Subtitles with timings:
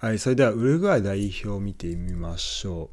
[0.00, 2.88] はい、それではウルグアイ代表を見てみましょう。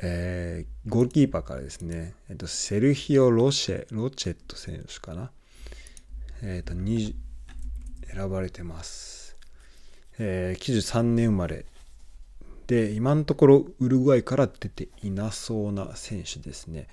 [0.00, 5.30] えー、ゴールキーパーからですね、えっと、セルヒオ・ロシェ、ロチェット選手かな。
[6.42, 7.14] えっと、選
[8.28, 9.36] ばれてます。
[10.18, 11.66] えー、93年生まれ。
[12.66, 16.88] で、今のところウルグアイから出ていなそうな選手ですね。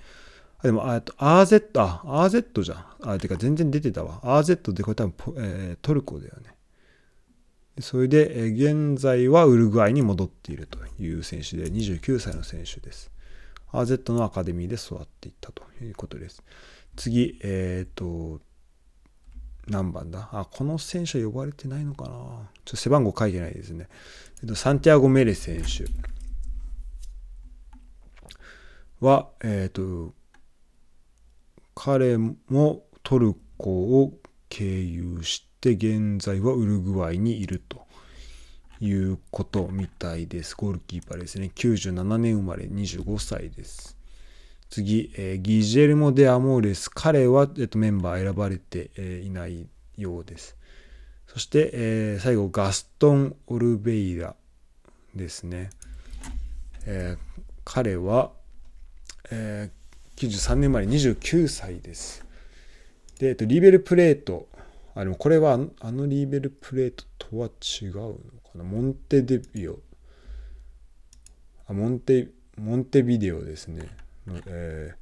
[0.60, 2.86] あでも、あと、RZ、あ、RZ じゃん。
[3.14, 4.20] あ、てか全然出てたわ。
[4.22, 6.53] RZ でこれ多分、えー、トルコだよね。
[7.80, 13.10] それで、現在はウルグアイに戻っているという選手で、29歳の選手です。
[13.72, 16.44] RZ のアカデミーで育っていったということです。
[16.94, 18.40] 次、えっ、ー、と、
[19.66, 20.28] 何番だ？
[20.32, 22.10] あ、この選手は呼ばれてないのかな？
[22.10, 23.88] ちょっと背番号書いてないですね。
[24.42, 25.86] えっと、サンティアゴ・メレ選手
[29.04, 30.14] は、えっ、ー、と、
[31.74, 34.12] 彼もトルコを
[34.48, 37.84] 経由して、現在はウルグアイにいると
[38.80, 40.54] いうことみたいです。
[40.54, 41.50] ゴールキーパーですね。
[41.54, 43.96] 97年生まれ25歳です。
[44.70, 46.90] 次、えー、ギジェルモ・デ・アモーレス。
[46.90, 50.56] 彼は、えっと、メンバー選ばれて、えー、いないようです。
[51.28, 54.34] そして、えー、最後、ガストン・オルベイラ
[55.14, 55.70] ですね。
[56.86, 58.32] えー、彼は、
[59.30, 62.24] えー、93年生まれ29歳です。
[63.18, 64.48] で、えっと、リベルプレート
[64.94, 68.18] あ、でもこれはあのリーベルプレートとは違うのか
[68.56, 68.64] な？
[68.64, 69.78] モンテデビオ。
[71.66, 73.88] あ、モンテ、モンテビデオですね。
[74.26, 74.96] のえー、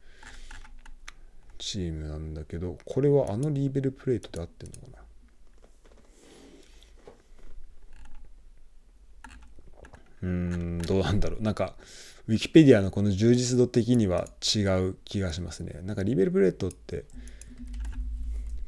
[1.58, 4.98] チームなんだけど、これはあのリーベルプレートで合ってんのかな？
[10.22, 11.42] うーん、どうなんだろう。
[11.42, 11.74] なんか、
[12.28, 15.80] ウィキペディアのこの充実度的には違う気がしますね。
[15.82, 17.04] なんかリーベルプレートって、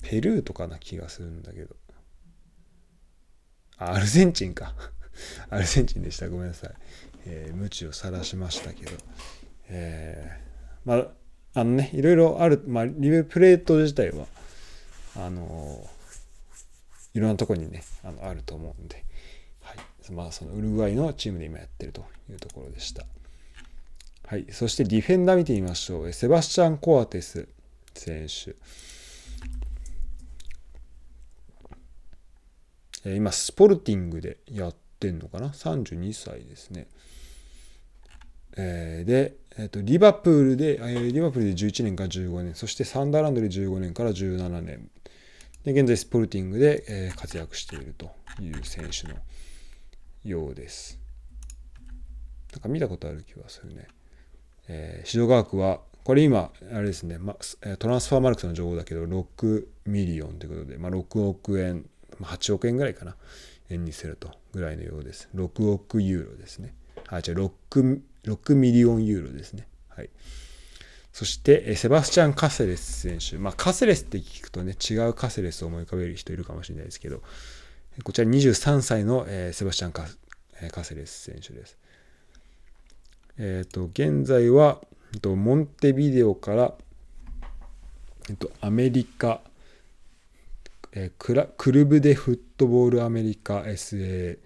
[0.04, 1.74] ペルーとかな気がするんだけど。
[3.78, 4.74] アルゼンチンか。
[5.50, 6.28] アルゼンチンでした。
[6.28, 6.74] ごめんなさい。
[7.26, 8.92] えー、無知を晒しましたけど。
[9.68, 14.26] えー、まあ、あのね、いろいろある、まあ、リベプレート自体は、
[15.16, 19.04] あのー、いろんなとこにね、あのあると思うんで、
[19.62, 20.12] はい。
[20.12, 23.06] まあ、そのウルグアイのチームで今やってるというところでした。
[24.26, 24.46] はい。
[24.50, 26.12] そしてディフェンダー見てみましょう。
[26.12, 27.48] セバスチャン・コアテス
[27.94, 28.54] 選手。
[33.04, 36.88] 今、スポルティングでやってんのかな ?32 歳ですね。
[38.56, 40.78] え、で、えーと、リバプールで、
[41.12, 44.90] リバプールで11年から15年、そしてサンダーランドで15年から17年。
[45.64, 48.10] で、現在スポルティングで、え、活躍していると
[48.40, 49.14] いう選手の
[50.24, 50.98] ようです。
[52.52, 53.88] なんか見たことある気がするね。
[54.68, 57.36] えー、市場額は、これ今、あれですね、ま、
[57.78, 61.86] Transfermarkt の情報だけど、6ミリオンということで、まあ、6億円
[62.24, 63.16] 8億円ぐらいかな。
[63.70, 65.28] 円にするとぐらいのようです。
[65.34, 66.74] 6億ユーロですね。
[67.08, 69.66] あ、じゃあ6、6ミリオンユーロですね。
[69.88, 70.10] はい。
[71.12, 73.38] そして、セバスチャン・カセレス選手。
[73.38, 77.22] まあ、カセレスって聞くとね、違うカセレスを思い浮かべる人いるかもしれないですけど、
[78.02, 80.06] こちら23歳の、えー、セバスチャンカ・
[80.72, 81.78] カセレス選手です。
[83.38, 84.80] えっ、ー、と、現在は、
[85.12, 86.74] えっと、モンテビデオから、
[88.28, 89.40] えっと、アメリカ、
[90.96, 94.38] え、クラクルブでフットボールアメリカ SA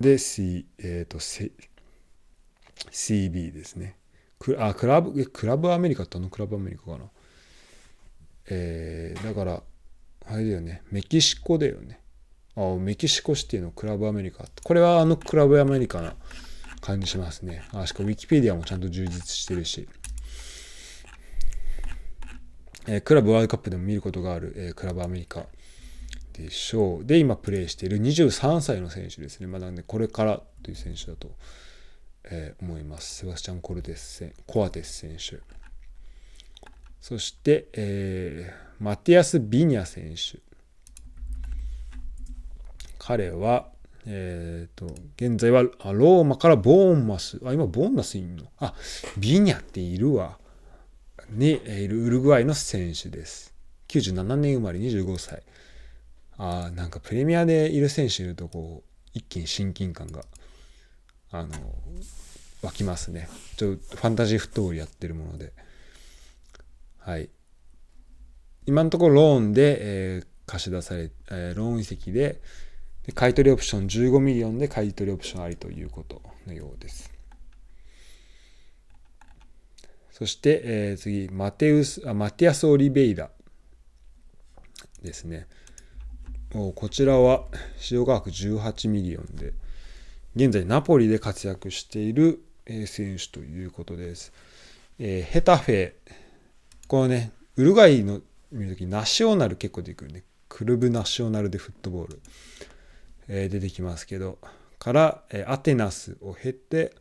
[0.00, 1.18] で C、えーと、
[2.90, 3.96] CB ですね。
[4.40, 7.04] クあクラブクラブアメリカってあのクラブアメリカかな？
[8.50, 9.62] えー、だから、
[10.26, 12.00] あれだよね、メキシコだよね。
[12.56, 14.44] あメキシコシティのクラブアメリカ。
[14.64, 16.16] これはあのクラブアメリカな
[16.80, 17.62] 感じしますね。
[17.72, 19.88] あしかもウィキペディアもちゃんと充実してるし。
[22.92, 25.46] えクラブワールドカップでも見ることがある、えクラブアメリカ
[26.32, 27.04] でしょう。
[27.04, 29.46] で、今プレーしている23歳の選手ですね。
[29.46, 31.30] まあ、なんで、これからという選手だと、
[32.24, 33.18] えー、思います。
[33.20, 35.38] セバスチャン・コルテスコアテス選手。
[37.00, 40.40] そして、えー、マティアス・ビニャ選手。
[42.98, 43.68] 彼は、
[44.04, 47.40] えっ、ー、と、現在はローマからボーンマス。
[47.44, 48.46] あ、今ボーンマスいんの？
[48.58, 48.74] あ、
[49.16, 50.39] ビニャっているわ。
[51.30, 53.54] にいるウルグアイの選手です。
[53.88, 55.42] 97年生まれ25歳。
[56.36, 60.24] ああ、なんかプレミアでいる選手いるとこう、一気に親近感が、
[61.30, 61.48] あの、
[62.62, 63.28] 湧きますね。
[63.56, 65.52] ちょっとファンタジーフットボールやってるもので。
[66.98, 67.30] はい。
[68.66, 72.40] 今のところローンで、えー、貸し出され、えー、ローン移籍で
[73.06, 77.19] で、買取オプション15ミリオンで買取オプションありということのようです。
[80.20, 83.30] そして、えー、次、マテウスあ、マティアス・オリベイラ
[85.00, 85.46] ですね。
[86.52, 87.46] こちらは
[87.78, 89.54] 市場価格18ミリオンで、
[90.36, 92.42] 現在ナポリで活躍している
[92.84, 94.34] 選手ということです。
[94.98, 95.94] えー、ヘタフェ、
[96.86, 98.20] このね、ウルグアイの
[98.52, 100.24] 見るときナショナル結構出てくるね。
[100.50, 102.20] クルブナショナルでフットボール、
[103.26, 104.36] えー、出てきますけど、
[104.78, 106.92] から、えー、アテナスを経て、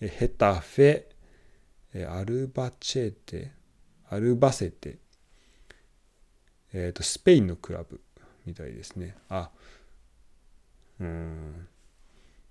[0.00, 1.04] えー、ヘタフェ、
[2.02, 3.52] アルバチェーテ、
[4.10, 4.98] アルバセテ、
[6.72, 8.00] えっ、ー、と、スペインのクラブ
[8.46, 9.16] みたいですね。
[9.28, 9.50] あ、
[11.00, 11.68] うん。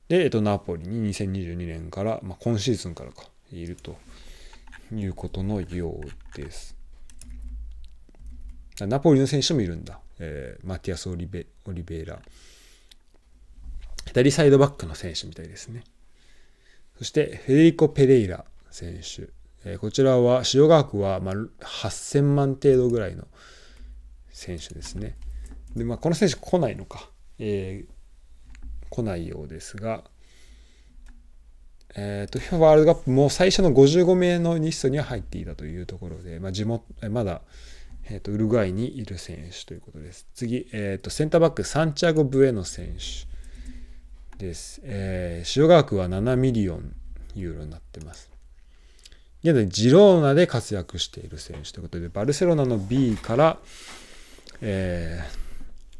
[0.07, 3.97] で、えっ、ー、と、ナポリに2022年から、まあ、今シーズンからか、いると
[4.93, 6.75] いうことのようです。
[8.79, 9.99] ナポリの選手もいるんだ。
[10.19, 12.19] えー、マティアス・オリベオリベイラ。
[14.07, 15.83] 左サイドバックの選手みたいですね。
[16.97, 19.29] そして、フェデリコ・ペレイラ選手。
[19.65, 23.27] えー、こちらは、市場額は、まあ、8000万程度ぐらいの
[24.31, 25.15] 選手ですね。
[25.75, 27.09] で、まあ、この選手来ないのか。
[27.37, 30.03] えー、来ないようですが、
[31.95, 37.41] え、ー、と、ワールドカップも最初の55名のリストには入っていたというところで、まあ、地元、まだ、
[38.05, 40.27] えーと、ウルグアイにいる選手ということです。
[40.33, 44.81] 次、えーと、センターバック、サンチアゴ・ブエノ選手です。
[44.83, 46.95] えー、市場額は7ミリオン
[47.35, 48.32] ユーロになってます。
[49.43, 53.59] 現在、ジローナで活躍している選手ということで、バルセロナの B から、
[54.61, 55.21] え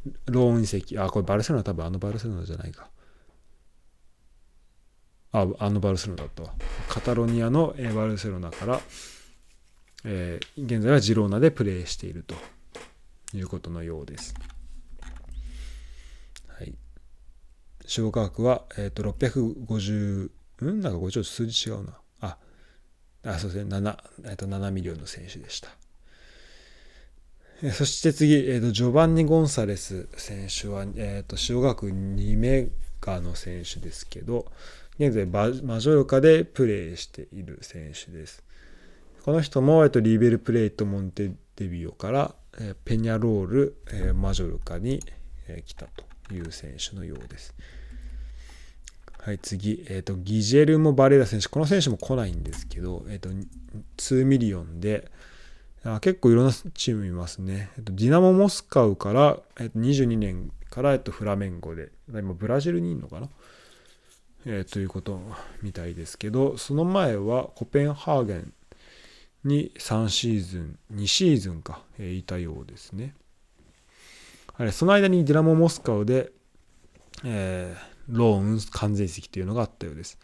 [0.08, 2.88] ー、ローン移籍、あ、これバルセロナ多分あのバルセロナじゃないか。
[5.32, 6.54] あ、あのバルセロナだったわ。
[6.88, 8.80] カタロニアのバルセロナから、
[10.04, 12.34] えー、現在はジローナでプレーしていると
[13.36, 14.34] いうことのようです。
[16.48, 16.74] はい。
[17.84, 20.30] 市場額は、えっ、ー、と、650、
[20.60, 20.80] うん？
[20.80, 21.98] なんかこれちょっと数字違うな。
[23.24, 25.70] あ、そうですね、7、えー、と7ミリオンの選手でした。
[27.72, 32.68] そして次、えーと、ジョバンニ・ゴンサレス選手は、えーと、市場額2メ
[33.00, 34.50] ガの選手ですけど、
[34.98, 35.50] 現在マ
[35.80, 38.42] ジョルカでプレーしている選手です。
[39.24, 42.34] この人も、えっと、リーベルプレイト・モンテデビオから、
[42.84, 45.00] ペニャロール、え、マジョルカに、
[45.48, 47.54] え、来たという選手のようです。
[49.24, 51.48] はい、次、えっ、ー、と、ギジェルモ・バレーラ選手。
[51.48, 53.30] この選手も来ないんですけど、えっ、ー、と、
[53.96, 55.10] 2ミリオンで、
[55.82, 57.70] あ結構いろんなチームいますね。
[57.78, 63.30] えっ、ー、と、ディナモ・モスカウから、えっと、22年から、えっと、フラメンゴで、今、ブラジルにいるのかな？
[64.44, 65.18] えー、ということ
[65.62, 68.52] みたいですけど、その前はコペンハーゲン
[69.42, 73.14] に3シーズン、2シーズンか、えいたようですね。
[74.58, 76.30] あれその間にディナモ・モスカウで、
[77.24, 80.18] えー、ローン完全席というのがあったようです。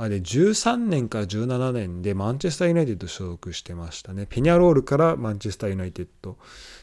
[0.00, 4.26] あれ、13年から17年でマンチェスターユナイテッド所属してましたね。
[4.28, 6.38] ペニャロールからマンチェスターユナイテッド。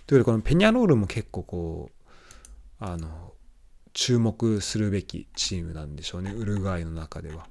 [0.05, 3.33] ということで、このペニャロールも結構こう、あの、
[3.93, 6.31] 注目するべきチームなんでしょうね。
[6.31, 7.47] ウルグアイの中では。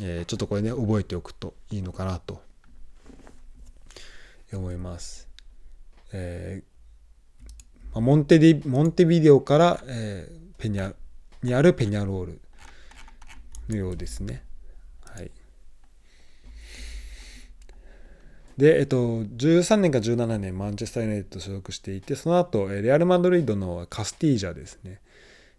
[0.00, 2.42] えー、ちょっとこれね、覚えておくといいのかなと
[4.52, 5.28] 思います。
[6.12, 6.71] えー、
[7.94, 10.94] モンテディモンテビデオから、えー、ペニャ
[11.42, 12.40] にあるペニャロール
[13.68, 14.44] のようですね。
[15.04, 15.30] はい。
[18.56, 25.00] で、えっと、13年か17年、マンチェスター・ユナイテッド所属していて、その後、レアル・マドリードのカスティージャですね。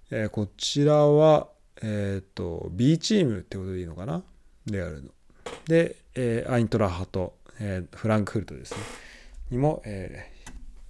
[0.09, 1.49] えー、こちらは、
[1.81, 4.23] えっ、ー、と、B チームってことでいいのかな？
[4.67, 5.09] レアルの。
[5.65, 8.79] で、えー、アイントラハと、えー、フランクフルトですね。
[9.51, 10.32] にも、えー、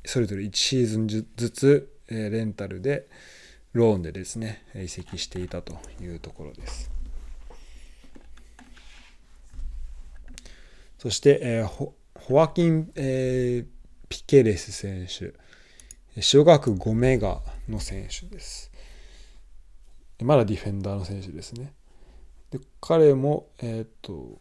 [0.05, 3.07] それぞれ1シーズンずつ、え、レンタルで、
[3.74, 6.91] ローンでですね、移籍していたというところです。
[11.00, 11.95] そして、えー、ホ
[12.29, 13.67] ワキン、えー、
[14.10, 15.33] ピケレス選手。
[16.22, 18.72] 小学5メガの選手です。
[20.22, 21.74] まだディフェンダーの選手ですね。
[22.51, 24.39] で彼も、えっ、ー、と、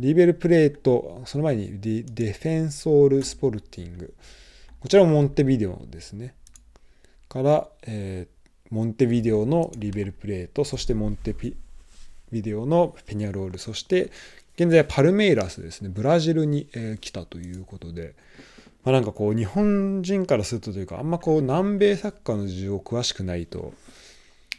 [0.00, 4.14] リベルプレート、その前にデデフェンソールスポルティング。
[4.80, 6.34] こちらもモンテビデオですね。
[7.28, 11.54] から、えー、モンテビデオのリベルプレート、そしてモンテビ
[12.32, 14.10] デオのペニャロール、そして
[14.54, 18.14] 現在パルメイラスですね、ブラジルに、えー、来たということで、
[18.84, 23.74] まあ、なんかこう日本人からするとというかあんまこう南米サッカーの事情詳しくないと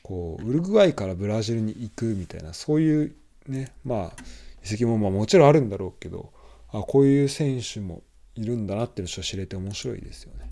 [0.04, 3.16] こうウルグアイからブラジルに行くみたいなそういう
[3.48, 4.24] ねまあ
[4.64, 6.32] 遺跡もまあもちろんあるんだろうけど
[6.70, 8.04] あこういう選手も
[8.36, 10.50] いるんだなっていうのを知れて面白いですよね。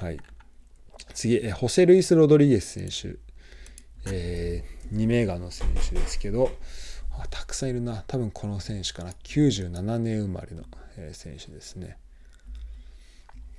[0.00, 0.18] はい。
[1.14, 3.18] 次、えホセルイス・ロドリゲス選手。
[4.08, 6.50] えー、2メガの選手ですけど、
[7.18, 8.04] あたくさんいるな。
[8.06, 9.10] 多分この選手かな。
[9.24, 10.62] 97年生まれの、
[10.96, 11.98] え選手ですね。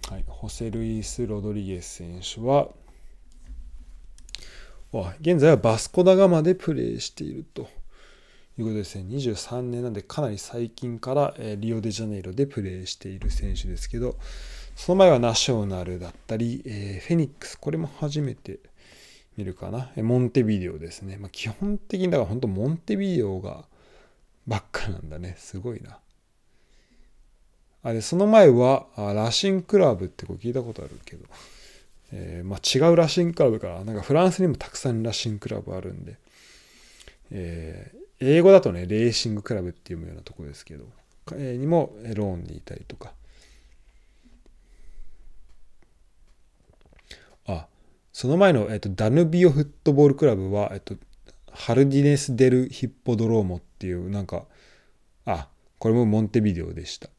[0.09, 2.69] はい、ホセルイス・ロドリゲス選手は、
[5.19, 7.69] 現在はバスコダガマでプレーしていると
[8.57, 9.05] いうことですね。
[9.15, 14.15] 23年なんでかなり最近からリオデジャネイロでプレーしている選手ですけど、
[14.75, 18.59] その前はナショナルだったり、えフェニックス、これも初めて
[19.37, 19.91] 見るかな。
[19.97, 21.17] モンテビデオですね。
[21.17, 23.65] まあ、基本的にだから本当モンテビデオが
[24.47, 25.35] ばっかなんだね。
[25.37, 25.99] すごいな。
[27.83, 31.25] あれ、その前はラシンクラブってこう聞いたことあるけど、
[32.11, 36.17] えー、まあ、違うラシンクラブからなんかフランスにもたくさんラシンクラブあるんで、
[37.31, 40.85] えー、英語だとねレーシングクラブっていうようなとこですけど、
[41.33, 43.13] えー、にもローンにいたりとか
[47.45, 47.67] あ
[48.11, 50.95] その前の、えーと、ダヌビオフットボールクラブは、えーと、
[51.51, 54.45] ハルディネス・デル・ヒッポドローモっていうなんか
[55.25, 55.47] あ
[55.79, 57.09] これもモンテビデオでした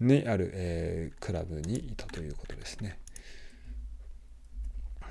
[0.00, 2.98] にある、えー、クラブにいたということですね。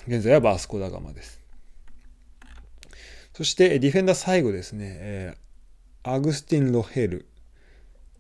[0.08, 1.41] 現在はバースコダガマです。
[3.42, 7.26] そしてディフェンダー最後ですね、えー、アグスティン・ロヘル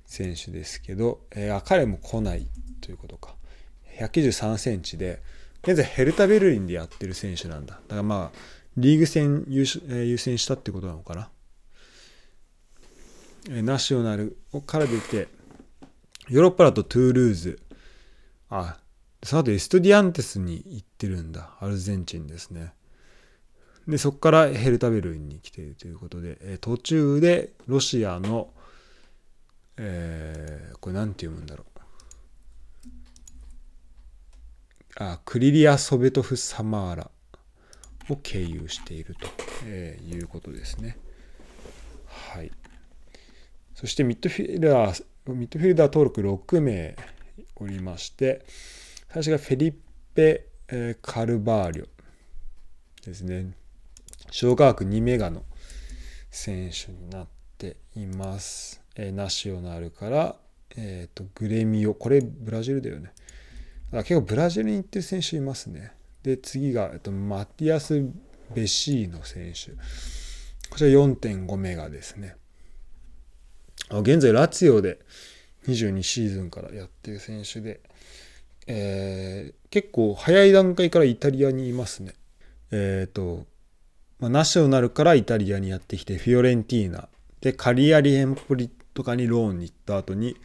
[0.08, 2.48] 選手ですけど、えー、彼も来ない
[2.82, 3.36] ということか。
[4.00, 5.22] 193センチで、
[5.62, 7.76] 現在ヘルタ・ベルリンでやってる選手なんだ。
[7.76, 8.40] だからまあ、
[8.78, 11.30] リーグ戦優,、え、優先したってことなのかな。
[13.52, 15.28] え、ナショナルから出て、
[16.30, 17.60] ヨーロッパだとトゥールーズ、
[18.50, 18.80] あ、
[19.22, 21.58] その後エストディアンテスに行ってるんだ。
[21.60, 22.74] アルゼンチンですね。
[23.88, 28.50] で、そこからヘルタベルリンに来ているということで、え途中でロシアの、
[29.78, 31.72] えー、これなんて読むんだろう。
[34.96, 37.12] あ、クリリア・ソベトフ・サマーラ
[38.10, 39.28] を経由していると、
[39.66, 40.98] えー、いうことですね。
[42.06, 42.52] はい。
[43.74, 46.96] そしてミッドフィルダー、ミッドフィルダー登録6名
[47.56, 48.46] おりまして、
[49.10, 49.76] 最初がフェリッ
[50.14, 50.46] ペ・
[51.02, 51.88] カルバーリョ
[53.06, 53.52] ですね。
[54.32, 55.44] 小科学2メガの
[56.32, 58.82] 選手になっています。
[58.96, 60.36] えナショナルから、
[60.78, 61.94] えーと、グレミオ。
[61.94, 63.12] これブラジルだよね。
[63.92, 65.92] だ結構ブラジルに行ってる選手いますね。
[66.24, 68.10] で、次が、えっと、マティアス・
[68.56, 69.72] ベシーノ選手。
[70.70, 72.38] こちら4.5メガですね。
[73.90, 75.00] 現在、ラツィオで
[75.68, 77.82] 22シーズンからやってる選手で、
[78.68, 82.14] えー、結構早い段階からイタリアにいますね。
[82.72, 83.46] えっ、ー、と、
[84.22, 87.10] まあ、ナショナルからイタリアにやってきて、フィオレンティーナ、
[87.42, 90.38] で、カリアリエンポリとかにローンに行った後に、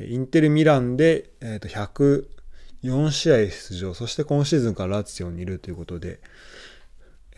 [0.00, 6.20] インテル・ミランで、えー、と104試合出場、そして今シーズンからラツィオにいるということで、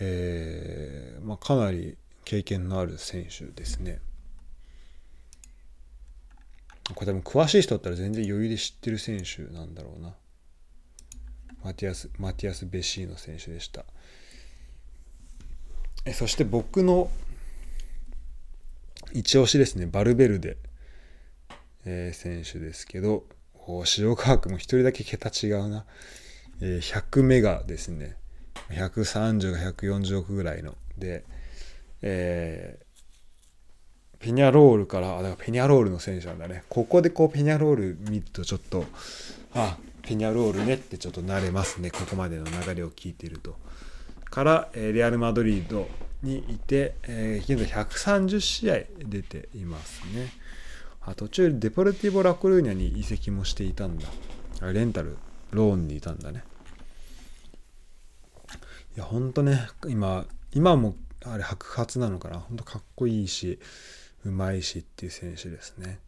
[0.00, 4.00] えーまあ、かなり経験のある選手ですね。
[6.94, 10.14] これ多分詳しい人だったら全然余裕で知ってる選手なんだろうな。
[11.62, 13.84] マティアス、マティアス・ベシーノ選手でした。
[16.12, 17.10] そして僕の
[19.12, 20.56] 一押しですね、バルベルデ、
[21.84, 23.24] え、選手ですけど、
[23.98, 25.84] 塩川区も一人だけ桁違うな。
[26.60, 28.16] え、100メガですね。
[28.70, 30.76] 130が140億ぐらいの。
[30.96, 31.24] で、
[32.02, 32.78] え
[34.18, 36.64] ペニャロールから、あ、だからペニャロールの選手なんだね。
[36.68, 38.84] ここでこうペニャロール見るとちょっと、
[39.54, 41.90] あ、ペニャロールねってちょっと慣れますね。
[41.90, 43.56] ここまでの流れを聞いてると。
[44.30, 45.88] から、レアル・マドリード
[46.22, 50.32] にいて、えー、現在130試合出ていますね。
[51.00, 54.08] あ途中デポルティボ・ラコルーニャに移籍もしていたんだ。
[54.72, 55.16] レンタル、
[55.52, 56.44] ローンにいたんだね。
[58.96, 62.40] いや、ほんとね、今、今もあれ白髪なのかな。
[62.40, 63.58] ほんとかっこいいし、
[64.24, 66.00] うまいしっていう選手ですね。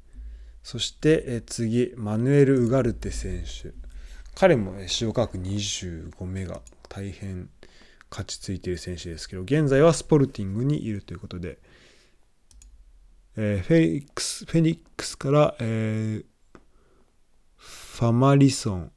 [0.63, 3.73] そして、え次、マヌエル・ウガルテ選手。
[4.35, 7.49] 彼も塩価格25メガ、大変
[8.11, 11.59] 勝ちついている選手ですけど、現在はスポルティングにいるということで、
[13.37, 16.59] えー、フェニックス、フェニックスから、えー、
[17.57, 18.93] ファマリソン。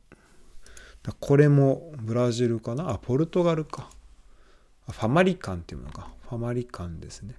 [1.20, 2.90] これもブラジルかな？
[2.90, 3.90] あ、ポルトガルか。
[4.90, 6.10] ファマリカンっていうのか。
[6.30, 7.36] ファマリカンですね。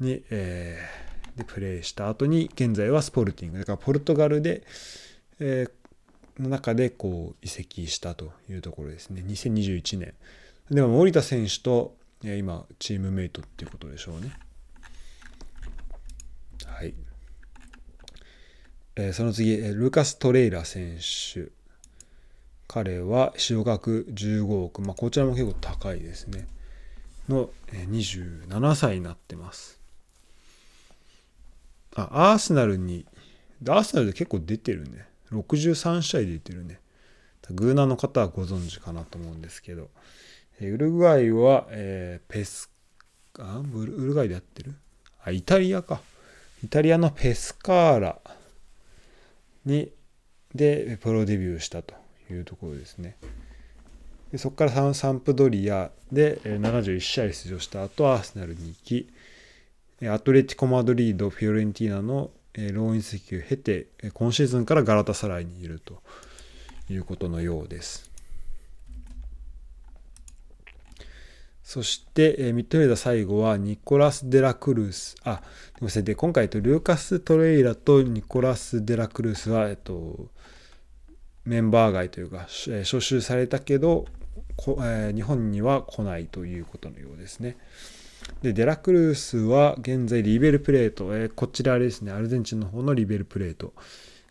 [0.00, 4.62] に、えー、でプレーした後に現在はスポルティングだからポルトガルで、
[5.38, 10.14] えー、の中でこう移籍したというところですね2021年
[10.70, 14.32] でも森田選手と、今チームメイトっていうことでしょうね。
[16.64, 16.94] はい、
[18.96, 21.50] えー、その次ルーカス・トレイラ選手。
[22.68, 26.48] 彼は使額15億、まあ、こちらも結構高いですね。
[27.28, 29.80] の27歳になってます。
[31.94, 33.06] あアーセナルに
[33.68, 35.06] アーセナルで結構出てるね。
[35.30, 36.80] 63試合出てるね。
[37.50, 39.88] グーナーの方はご存知かなと思うんですけど。
[40.60, 42.70] ウルグアイは、えー、ペス
[43.38, 44.74] あウルグアイでやってる？
[45.22, 46.00] あイタリアか。
[46.64, 48.18] イタリアのペスカーラ
[49.66, 49.92] に
[50.54, 51.94] でプロデビューしたと
[52.30, 53.16] いうところですね。
[54.32, 59.08] でそこからサンプドリアで71試合出場した後アーセナルに行き
[60.08, 66.02] アトレティコ・マドリードフィオレンティーナのローン移籍を経て今シーズンからガラタサライにいると
[66.88, 68.10] いうことのようです。
[71.66, 75.16] そして、えー、ミッドフィルダー最後はニコラス・デラクルース。
[75.24, 76.04] あ、すみません。
[76.04, 80.28] で、今回とルーカス・トレイラとニコラス・デラクルースは、えっと、
[81.44, 84.06] メンバー外というか、えー、招集されたけど、
[84.78, 87.56] えー、日本には来ないということのようですね。
[88.42, 93.72] で、デラクルースは現在リベルプレート、えー、こちらですね、アルゼンチンの方のリベルプレート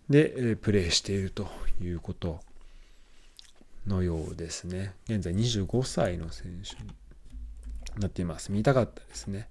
[0.09, 1.49] で、えー、プレーしていると
[1.81, 2.39] いうこと
[3.85, 4.93] のようですね。
[5.09, 7.04] 現在25歳の選手
[7.99, 8.51] なっています。
[8.51, 9.49] 見たかったですね。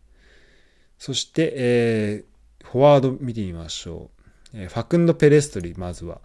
[0.98, 4.10] そして、えー、フォワード見てみましょ
[4.54, 4.58] う。
[4.58, 6.20] えー、ファクンド・ペレストリ、まずは。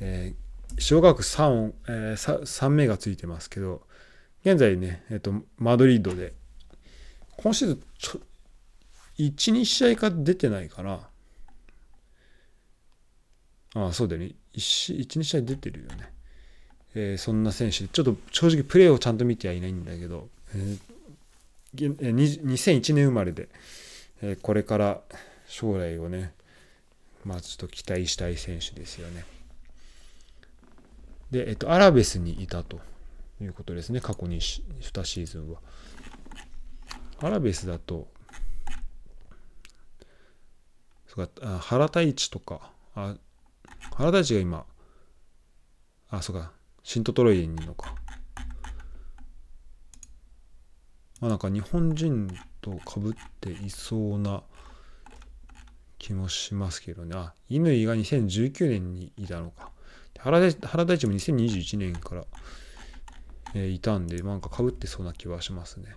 [0.00, 3.82] えー、小学3、えー、3名がついてますけど、
[4.44, 6.34] 現在ね、えっ、ー、と、マドリードで、
[7.36, 7.82] 今シーズン、
[9.18, 11.08] 1、2試合か出てないかな。
[13.74, 14.34] ああ、そうだよね。
[14.54, 16.12] 1、1 2試合出てるよね。
[16.94, 20.78] えー、そんな選手で、ちょっと正直プレーをちゃんと見てはいないんだけど、えー、
[21.74, 23.48] 2001年生まれで、
[24.22, 25.00] えこれから
[25.46, 26.32] 将来をね、
[27.24, 29.24] まあちょっと期待したい選手ですよね。
[31.30, 32.80] で、えっと、アラベスにいたと
[33.40, 35.60] いうことですね、過去に2シーズンは。
[37.20, 38.08] アラベスだと、
[41.06, 43.16] そうか、原田一とか、あ
[43.94, 44.66] 原田一が今、
[46.10, 47.94] あ、そうか、シントトロイにいるのか。
[51.20, 52.28] まあなんか日本人
[52.60, 54.42] とかぶっていそうな
[55.98, 57.16] 気もしますけどね。
[57.16, 59.70] あ、乾が2019年にいたのか。
[60.18, 62.24] 原田原田一も2021年から、
[63.54, 65.96] えー、いたんで、なんかかぶってそうな気はしますね。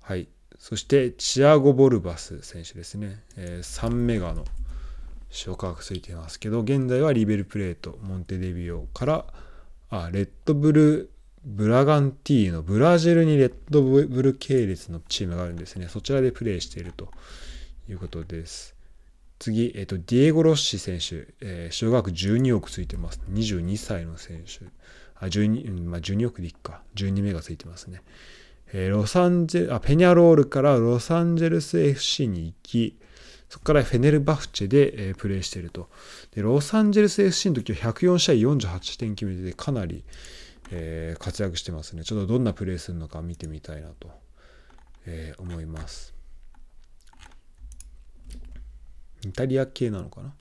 [0.00, 0.28] はい。
[0.58, 3.22] そして、チアゴ・ボルバス選手ですね。
[3.36, 4.44] えー、3メガの
[5.46, 9.26] 塩化がついてますけど、現在はリベルプレート、モンテデビオから、
[9.90, 11.10] あ、レッドブル
[11.44, 15.88] ブラガンティーのブラジルにレッドブル系列のチームがあるんですね。
[15.88, 17.10] そちらでプレーしていると
[17.88, 18.74] いうことです。
[19.38, 23.20] 次、えっ、と、ディエゴ・ロッシ選手、えー、小学12億ついてます。
[23.30, 24.64] 22歳の選手。
[25.16, 26.82] あ、12、まあ、12億でいっか。
[26.94, 28.02] 12名がついてますね。
[28.72, 32.96] えー、ロサンゼあ、ペニャロールからロサンゼルス FC に行き、
[33.50, 35.90] そこからフェネルバフチェで、えー、プレーしていると。
[36.34, 40.04] で、ロサンゼルス FC の時は104試合48点決めててかなり、
[40.76, 42.02] えー、活躍してますね。
[42.02, 44.10] ちょっとどんなプレーするのか見てみたいなと、
[45.06, 46.12] えー、思います。
[49.24, 50.34] イタリア系なのかな？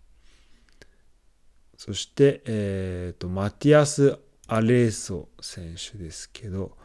[1.77, 4.17] そして、えーと、マティアス・
[4.47, 6.75] アレーソ選手ですけど、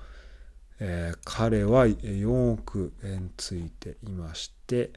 [0.79, 4.91] えー、彼は4億円ついていまして、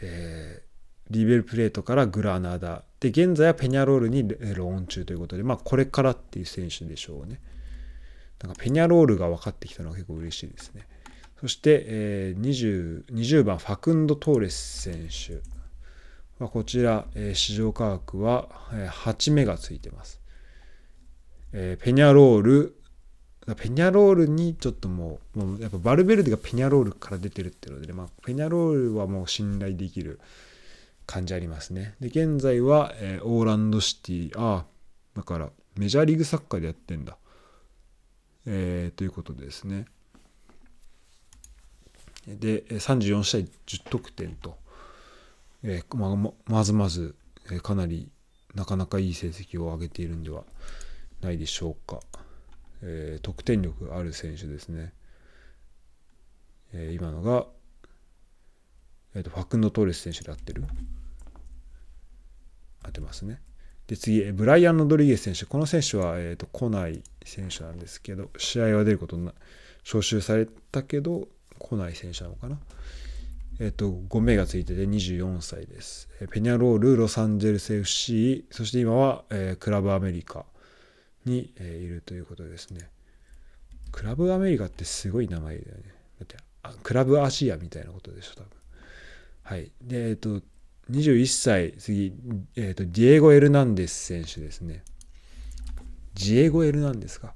[0.00, 7.40] えー、リベルプレートからグラナダで現在はペニャロールにローン中ということで、まあ、これからっていう選手でしょうね。
[8.42, 10.86] なんかペニャロールが分かってきたのは結構嬉しいですね。
[11.40, 15.40] そして、えー、20, 20番ファクンド・トーレス選手
[16.42, 20.20] はこちら、えー、市場価格は、えー、8目がついてます。
[21.52, 22.74] えー、ペニャロール
[23.54, 30.20] ペニャロールにちょっともうもうやっぱバルベルデがペニャロールから出てるっていうので、まあ、ペニャロールはもう信頼できる
[31.06, 31.94] 感じありますね。
[32.00, 34.66] で現在は、えー、オーランドシティああ
[35.16, 37.16] だからメジャーリーグサッカーでやってんだ。
[38.46, 39.86] えー、ということですね。
[42.26, 44.58] で、34試合10得点と、
[45.62, 47.14] えー、ままずまず、
[47.50, 48.10] えー、かなり
[48.54, 50.44] なかなかいい成績を上げているんでは
[51.20, 52.00] ないでしょうか。
[52.82, 54.92] えー、得点力ある選手ですね。
[56.72, 57.46] えー、今のが、
[59.14, 60.64] えーと、ファクンド・トーレス選手で合ってる
[62.84, 63.40] 合ってますね。
[63.88, 65.46] で次、ブライアン・ロドリゲス選手。
[65.46, 69.32] この選手は、えーと、来ない選手なんですけど、試合は出ることな
[69.82, 71.26] 招集されたけど、
[71.58, 72.58] 来ない選手なのかな。
[73.60, 76.08] えっ、ー、と、5名がついてて24歳です。
[76.30, 80.44] ペニャロール、ロサンゼルス FC、そして今は、えー、クラブアメリカ
[81.24, 82.90] に、えー、いるということですね。
[83.90, 85.84] クラブアメリカってすごい名前だよね。
[86.20, 88.48] だってあクラブアジアみたいなことでしょ、多分。
[89.44, 89.72] はい。
[89.80, 90.42] で、えっ、ー、と、
[90.90, 92.14] 21歳、次、
[92.56, 94.82] え、ー、と、ディエゴ・エルナンデス選手ですね。
[96.14, 97.34] ジエゴ・エルナンデスか。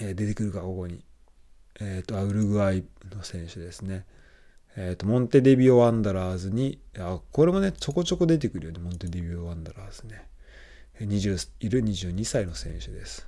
[0.00, 1.04] えー、出てくるか、ここに。
[1.78, 4.06] えっ、ー、と、ウルグアイの選手ですね。
[4.76, 10.28] えっ、と、モンテデビオ・ワンダラーズに、あ、これもね、ちょこちょこ出てくるよね、モンテデビオ・ワンダラーズね。
[11.00, 13.26] 20いる22歳の選手です。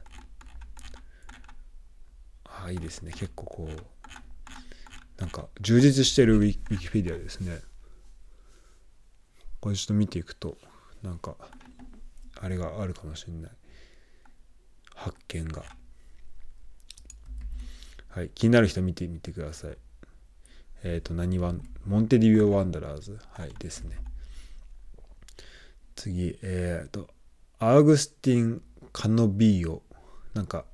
[2.45, 3.13] あ、いいですね。
[3.13, 7.59] 結構こう、なんか充実してるウィキペディアですね。
[9.61, 10.57] これちょっと見ていくと
[11.03, 11.37] なんか
[12.41, 13.51] あれがあるかもしれない。
[14.95, 15.65] 発見が。
[18.09, 19.77] はい気になる人見てみてください。
[20.83, 23.97] えっ、ー、と何ワンモンテディビオ・ワンダラーズはいですね。
[25.95, 27.09] 次えっ、ー、と
[27.59, 29.83] アウグスティン・カノビーオ
[30.35, 30.65] なんか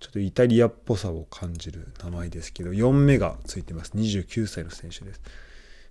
[0.00, 3.92] ちょっとイタリアっぽさを感じる名前ですけど4目がついてます。
[3.92, 5.20] 29歳の選手です。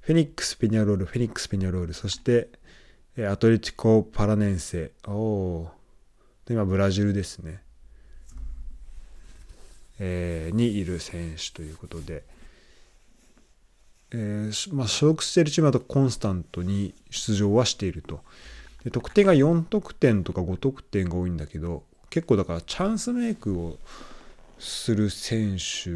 [0.01, 2.49] フェニックス・ペニャロール、フェニックス・ペニャロール、そして、
[3.29, 4.91] アトレティコ・パラネンセ。
[5.05, 5.69] お
[6.45, 7.61] で今、ブラジルですね。
[9.99, 12.23] えー、にいる選手ということで、
[14.09, 18.21] えーまあ、所属しているチームだとコンスタントに出場はしていると。
[18.83, 23.77] で得点が4得点とか5得点が多いんだけど、結構だからチャンスメイクを
[24.57, 25.91] する選手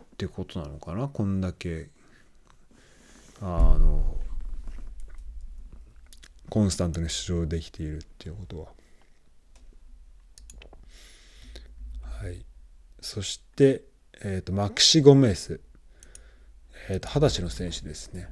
[0.00, 1.88] ってことなのかな、こんだけ
[3.40, 4.18] あの
[6.50, 8.66] コンスタントに出場できているっていうことは。
[12.22, 12.44] はい、
[13.00, 13.82] そして、
[14.22, 15.60] えーと、マキシ・ゴメス、
[16.90, 18.28] えーと、20歳の選手ですね。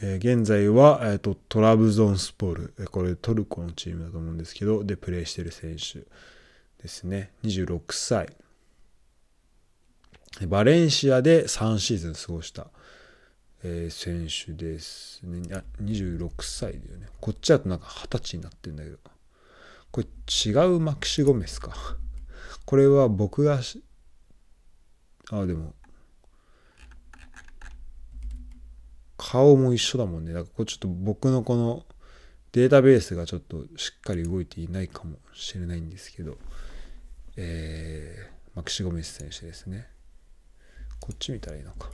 [0.00, 6.00] えー、現在は、えーと、トラブゾンスポール、これトルコのチームだと思うんですけど、でプレーしている選手
[6.82, 7.32] ですね。
[7.42, 8.28] 26歳。
[10.46, 12.68] バレンシアで3シーズン過ごした、
[13.62, 15.42] えー、選手ですね。
[15.82, 17.08] 26歳だよね。
[17.20, 18.98] こっちだとなんか20歳になってるんだけど。
[19.90, 21.74] これ違うマキシゴメスか。
[22.64, 23.60] これは僕が
[25.30, 25.74] あ、でも、
[29.18, 30.32] 顔も一緒だもんね。
[30.32, 31.84] だからこれちょっと僕のこの
[32.52, 36.38] データベースがちょっとしっかり動いていないかもしれないんですけど、
[37.36, 39.91] えー、マキシゴメス選手ですね。
[41.02, 41.90] こっち見たらいいのか。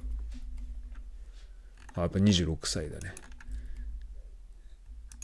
[1.95, 3.15] あ、やっぱ26歳だね。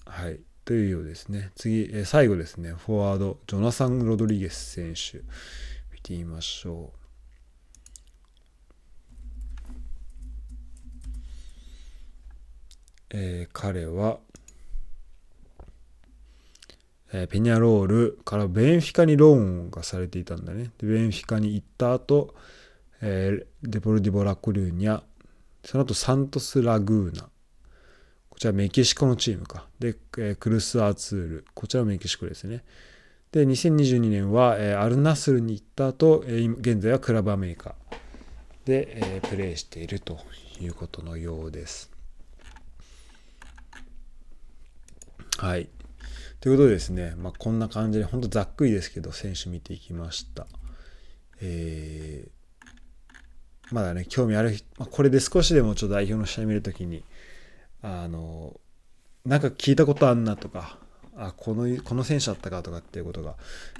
[0.07, 0.41] はい。
[0.65, 1.51] というようですね。
[1.55, 2.71] 次、え最後ですね。
[2.73, 5.19] フォワード、ジョナサン・ロドリゲス選手。
[5.93, 6.99] 見てみましょう。
[13.11, 14.19] えー、彼は、
[17.13, 20.71] えー、ペニャロールからベンフィカにローンがされていたんだね。
[20.79, 22.35] でベンフィカに行った後、
[23.07, 25.03] えー、デポルディボ・ラクルーニャ、
[25.63, 27.29] その後サントス・ラグーナ、
[28.31, 29.67] こちらメキシコのチームか。
[29.79, 32.65] で、えー、クルス・アーツール、こちらはメキシコですね。
[33.31, 37.75] で、2022年は、えー、アルナスルに行った後、えー、現在はクラブアメリカ
[38.65, 40.19] で、えー、プレーしていると
[40.59, 41.91] いうことのようです。
[45.37, 45.69] はい。
[46.41, 50.47] ということでですね、まあ、こんな感じで、本当ざっくりですけど、選手見ていきました。
[51.43, 52.44] えー、
[53.71, 57.05] まだね、興味ある、まあ、これで少しでもちょっと代表の試合見るときに、
[57.83, 58.61] あの、
[59.25, 60.79] なんか聞いたことあんなとか、
[61.17, 63.37] あ、この、この選手だったかとかっていうことが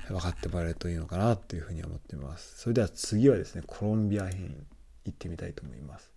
[0.09, 2.61] 分かってもらえるといいのかなっていうふうに思っています。
[2.61, 4.67] それでは次はですね、コロンビア編
[5.05, 6.14] 行ってみたいと思います。